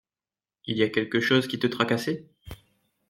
[0.65, 2.25] Il y a quelque chose qui te tracassait?